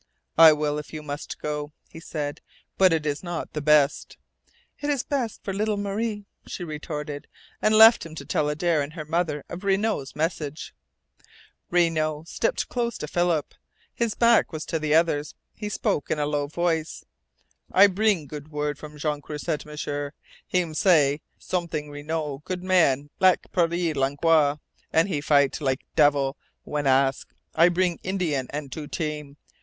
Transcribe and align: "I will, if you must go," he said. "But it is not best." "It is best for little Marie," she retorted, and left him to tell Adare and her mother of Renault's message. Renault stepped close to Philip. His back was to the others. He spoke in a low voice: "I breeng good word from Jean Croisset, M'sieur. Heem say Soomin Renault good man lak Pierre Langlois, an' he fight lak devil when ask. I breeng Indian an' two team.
"I 0.39 0.51
will, 0.51 0.79
if 0.79 0.93
you 0.93 1.03
must 1.03 1.39
go," 1.39 1.73
he 1.87 1.99
said. 1.99 2.41
"But 2.75 2.91
it 2.91 3.05
is 3.05 3.21
not 3.21 3.53
best." 3.53 4.17
"It 4.79 4.89
is 4.89 5.03
best 5.03 5.43
for 5.43 5.53
little 5.53 5.77
Marie," 5.77 6.25
she 6.47 6.63
retorted, 6.63 7.27
and 7.61 7.75
left 7.75 8.03
him 8.03 8.15
to 8.15 8.25
tell 8.25 8.49
Adare 8.49 8.81
and 8.81 8.93
her 8.93 9.05
mother 9.05 9.43
of 9.47 9.63
Renault's 9.63 10.15
message. 10.15 10.73
Renault 11.69 12.23
stepped 12.25 12.67
close 12.67 12.97
to 12.97 13.07
Philip. 13.07 13.53
His 13.93 14.15
back 14.15 14.51
was 14.51 14.65
to 14.65 14.79
the 14.79 14.95
others. 14.95 15.35
He 15.53 15.69
spoke 15.69 16.09
in 16.09 16.17
a 16.17 16.25
low 16.25 16.47
voice: 16.47 17.05
"I 17.71 17.85
breeng 17.85 18.25
good 18.25 18.47
word 18.51 18.79
from 18.79 18.97
Jean 18.97 19.21
Croisset, 19.21 19.67
M'sieur. 19.67 20.13
Heem 20.47 20.73
say 20.73 21.21
Soomin 21.37 21.91
Renault 21.91 22.41
good 22.45 22.63
man 22.63 23.11
lak 23.19 23.45
Pierre 23.51 23.93
Langlois, 23.93 24.57
an' 24.91 25.05
he 25.05 25.21
fight 25.21 25.61
lak 25.61 25.81
devil 25.95 26.37
when 26.63 26.87
ask. 26.87 27.29
I 27.53 27.69
breeng 27.69 27.99
Indian 28.01 28.47
an' 28.49 28.69
two 28.69 28.87
team. 28.87 29.37